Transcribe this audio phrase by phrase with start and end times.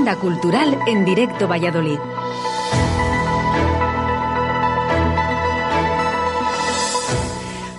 [0.00, 1.98] agenda cultural en directo Valladolid.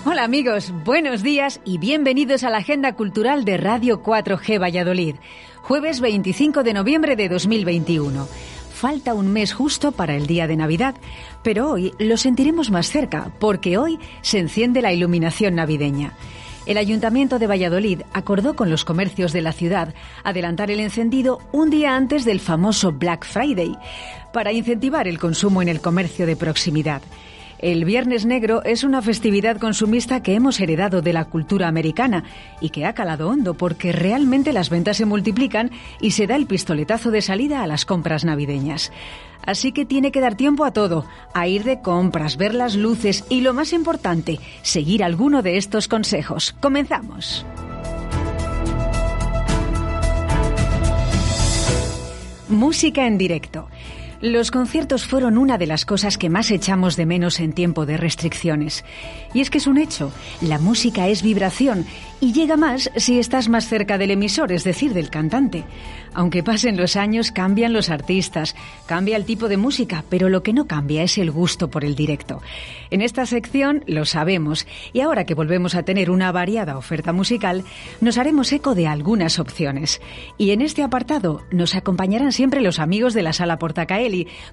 [0.04, 5.16] Hola amigos, buenos días y bienvenidos a la agenda cultural de Radio 4G Valladolid,
[5.62, 8.28] jueves 25 de noviembre de 2021.
[8.72, 10.94] Falta un mes justo para el día de Navidad,
[11.42, 16.12] pero hoy lo sentiremos más cerca porque hoy se enciende la iluminación navideña.
[16.64, 21.70] El Ayuntamiento de Valladolid acordó con los comercios de la ciudad adelantar el encendido un
[21.70, 23.76] día antes del famoso Black Friday
[24.32, 27.02] para incentivar el consumo en el comercio de proximidad.
[27.58, 32.24] El Viernes Negro es una festividad consumista que hemos heredado de la cultura americana
[32.60, 35.70] y que ha calado hondo porque realmente las ventas se multiplican
[36.00, 38.90] y se da el pistoletazo de salida a las compras navideñas.
[39.44, 43.24] Así que tiene que dar tiempo a todo, a ir de compras, ver las luces
[43.28, 46.54] y lo más importante, seguir alguno de estos consejos.
[46.60, 47.44] Comenzamos.
[52.48, 53.68] Música en directo.
[54.22, 57.96] Los conciertos fueron una de las cosas que más echamos de menos en tiempo de
[57.96, 58.84] restricciones.
[59.34, 61.84] Y es que es un hecho, la música es vibración
[62.20, 65.64] y llega más si estás más cerca del emisor, es decir, del cantante.
[66.14, 68.54] Aunque pasen los años, cambian los artistas,
[68.86, 71.96] cambia el tipo de música, pero lo que no cambia es el gusto por el
[71.96, 72.40] directo.
[72.90, 77.64] En esta sección lo sabemos y ahora que volvemos a tener una variada oferta musical,
[78.00, 80.00] nos haremos eco de algunas opciones.
[80.38, 83.58] Y en este apartado nos acompañarán siempre los amigos de la Sala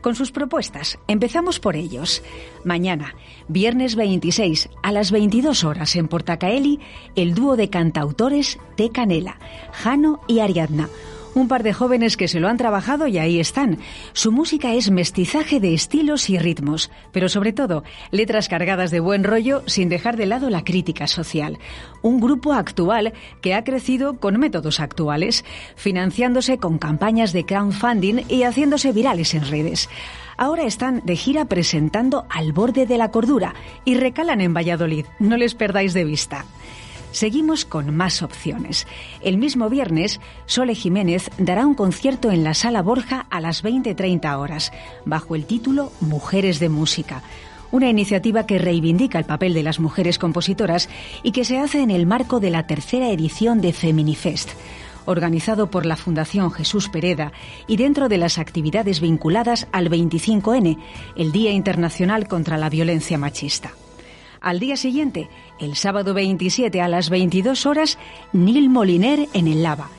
[0.02, 0.99] Con sus propuestas.
[1.07, 2.23] Empezamos por ellos.
[2.63, 3.15] Mañana,
[3.47, 6.79] viernes 26 a las 22 horas en Portacaeli,
[7.15, 8.89] el dúo de cantautores T.
[8.89, 9.39] Canela,
[9.71, 10.89] Jano y Ariadna
[11.35, 13.80] un par de jóvenes que se lo han trabajado y ahí están.
[14.13, 19.23] Su música es mestizaje de estilos y ritmos, pero sobre todo letras cargadas de buen
[19.23, 21.59] rollo sin dejar de lado la crítica social.
[22.02, 28.43] Un grupo actual que ha crecido con métodos actuales, financiándose con campañas de crowdfunding y
[28.43, 29.89] haciéndose virales en redes.
[30.38, 35.05] Ahora están de gira presentando Al borde de la cordura y recalan en Valladolid.
[35.20, 36.45] No les perdáis de vista.
[37.11, 38.87] Seguimos con más opciones.
[39.21, 44.37] El mismo viernes, Sole Jiménez dará un concierto en la Sala Borja a las 20.30
[44.37, 44.71] horas,
[45.05, 47.23] bajo el título Mujeres de Música.
[47.71, 50.89] Una iniciativa que reivindica el papel de las mujeres compositoras
[51.23, 54.52] y que se hace en el marco de la tercera edición de Feminifest
[55.05, 57.31] organizado por la Fundación Jesús Pereda
[57.67, 60.77] y dentro de las actividades vinculadas al 25N,
[61.15, 63.71] el Día Internacional contra la Violencia Machista.
[64.42, 65.30] Al día siguiente,
[65.60, 67.98] el sábado 27 a las 22 horas,
[68.32, 69.89] Neil Moliner en el Lava,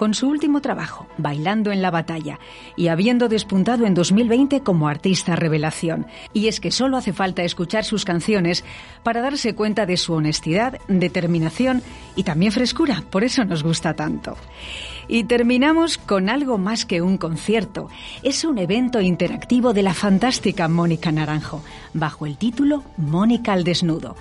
[0.00, 2.38] con su último trabajo, Bailando en la Batalla,
[2.74, 6.06] y habiendo despuntado en 2020 como artista revelación.
[6.32, 8.64] Y es que solo hace falta escuchar sus canciones
[9.02, 11.82] para darse cuenta de su honestidad, determinación
[12.16, 14.38] y también frescura, por eso nos gusta tanto.
[15.06, 17.90] Y terminamos con algo más que un concierto.
[18.22, 21.62] Es un evento interactivo de la fantástica Mónica Naranjo,
[21.92, 24.16] bajo el título Mónica al desnudo.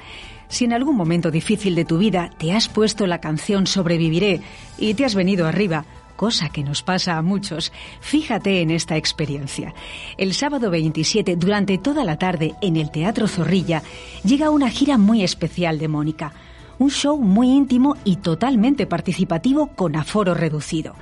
[0.49, 4.41] Si en algún momento difícil de tu vida te has puesto la canción Sobreviviré
[4.77, 5.85] y te has venido arriba,
[6.17, 7.71] cosa que nos pasa a muchos,
[8.01, 9.73] fíjate en esta experiencia.
[10.17, 13.81] El sábado 27, durante toda la tarde, en el Teatro Zorrilla,
[14.25, 16.33] llega una gira muy especial de Mónica
[16.79, 20.95] un show muy íntimo y totalmente participativo con aforo reducido.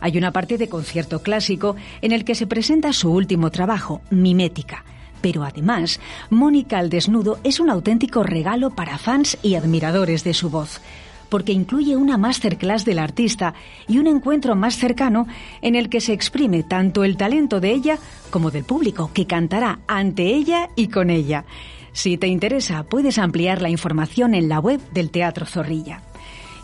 [0.00, 4.84] Hay una parte de concierto clásico en el que se presenta su último trabajo, Mimética.
[5.26, 5.98] Pero además,
[6.30, 10.80] Mónica al desnudo es un auténtico regalo para fans y admiradores de su voz,
[11.28, 13.52] porque incluye una masterclass del artista
[13.88, 15.26] y un encuentro más cercano
[15.62, 17.98] en el que se exprime tanto el talento de ella
[18.30, 21.44] como del público, que cantará ante ella y con ella.
[21.90, 26.02] Si te interesa, puedes ampliar la información en la web del Teatro Zorrilla.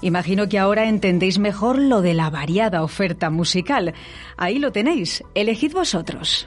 [0.03, 3.93] Imagino que ahora entendéis mejor lo de la variada oferta musical.
[4.37, 6.47] Ahí lo tenéis, elegid vosotros.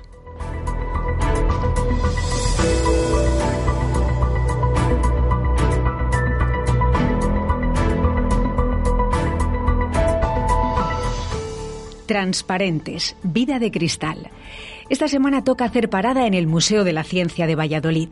[12.05, 14.29] Transparentes, vida de cristal.
[14.89, 18.09] Esta semana toca hacer parada en el Museo de la Ciencia de Valladolid.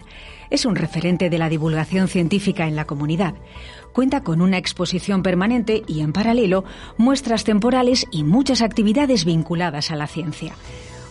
[0.49, 3.35] Es un referente de la divulgación científica en la comunidad.
[3.93, 6.63] Cuenta con una exposición permanente y, en paralelo,
[6.97, 10.55] muestras temporales y muchas actividades vinculadas a la ciencia.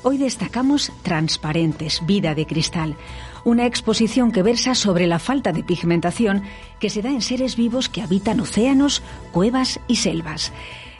[0.02, 2.96] Hoy destacamos Transparentes, Vida de Cristal,
[3.44, 6.42] una exposición que versa sobre la falta de pigmentación
[6.80, 10.52] que se da en seres vivos que habitan océanos, cuevas y selvas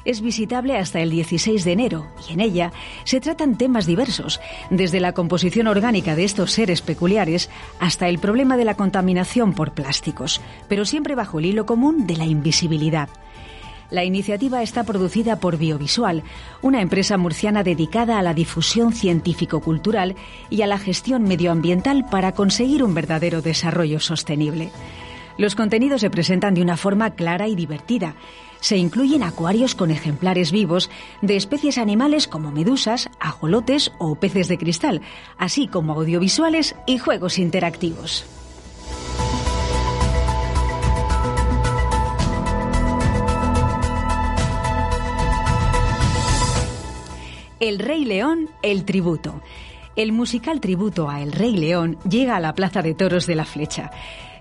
[0.05, 2.73] es visitable hasta el 16 de enero y en ella
[3.05, 4.41] se tratan temas diversos,
[4.71, 7.51] desde la composición orgánica de estos seres peculiares
[7.81, 12.17] hasta el problema de la contaminación por plásticos, pero siempre bajo el hilo común de
[12.17, 13.09] la invisibilidad.
[13.93, 16.23] La iniciativa está producida por Biovisual,
[16.63, 20.17] una empresa murciana dedicada a la difusión científico-cultural
[20.49, 24.71] y a la gestión medioambiental para conseguir un verdadero desarrollo sostenible.
[25.37, 28.15] Los contenidos se presentan de una forma clara y divertida.
[28.63, 30.89] Se incluyen acuarios con ejemplares vivos
[31.21, 35.03] de especies animales como medusas, ajolotes o peces de cristal,
[35.37, 38.25] así como audiovisuales y juegos interactivos.
[47.59, 49.43] El Rey León, el tributo.
[49.97, 53.45] El musical tributo a El Rey León llega a la Plaza de Toros de la
[53.45, 53.91] Flecha.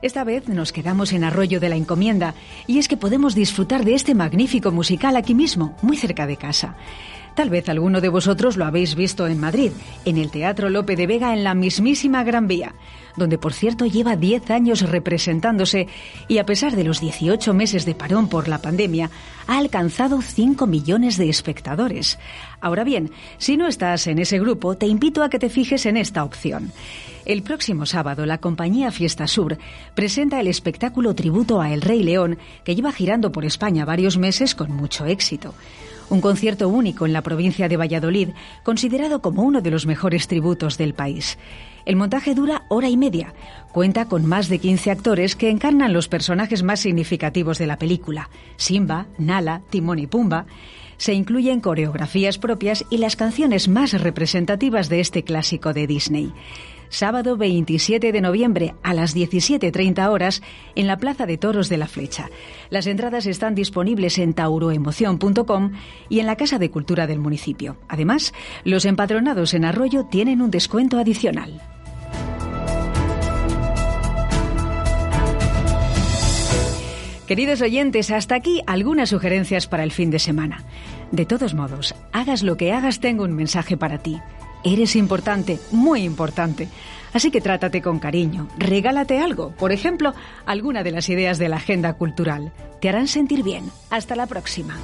[0.01, 2.33] Esta vez nos quedamos en Arroyo de la Encomienda
[2.65, 6.75] y es que podemos disfrutar de este magnífico musical aquí mismo, muy cerca de casa.
[7.35, 9.71] Tal vez alguno de vosotros lo habéis visto en Madrid,
[10.03, 12.73] en el Teatro Lope de Vega en la mismísima Gran Vía,
[13.15, 15.87] donde por cierto lleva 10 años representándose
[16.27, 19.09] y a pesar de los 18 meses de parón por la pandemia,
[19.47, 22.19] ha alcanzado 5 millones de espectadores.
[22.59, 25.97] Ahora bien, si no estás en ese grupo, te invito a que te fijes en
[25.97, 26.71] esta opción.
[27.25, 29.57] El próximo sábado, la compañía Fiesta Sur
[29.93, 34.55] presenta el espectáculo tributo a El Rey León, que lleva girando por España varios meses
[34.55, 35.53] con mucho éxito.
[36.09, 38.29] Un concierto único en la provincia de Valladolid,
[38.63, 41.37] considerado como uno de los mejores tributos del país.
[41.85, 43.33] El montaje dura hora y media.
[43.71, 48.29] Cuenta con más de 15 actores que encarnan los personajes más significativos de la película:
[48.57, 50.45] Simba, Nala, Timón y Pumba.
[50.97, 56.33] Se incluyen coreografías propias y las canciones más representativas de este clásico de Disney
[56.91, 60.43] sábado 27 de noviembre a las 17.30 horas
[60.75, 62.29] en la Plaza de Toros de la Flecha.
[62.69, 65.71] Las entradas están disponibles en tauroemoción.com
[66.09, 67.77] y en la Casa de Cultura del municipio.
[67.87, 68.33] Además,
[68.63, 71.61] los empadronados en Arroyo tienen un descuento adicional.
[77.31, 80.65] Queridos oyentes, hasta aquí algunas sugerencias para el fin de semana.
[81.13, 84.19] De todos modos, hagas lo que hagas, tengo un mensaje para ti.
[84.63, 86.67] Eres importante, muy importante.
[87.13, 90.13] Así que trátate con cariño, regálate algo, por ejemplo,
[90.45, 92.53] alguna de las ideas de la agenda cultural.
[92.79, 93.69] Te harán sentir bien.
[93.89, 94.77] Hasta la próxima.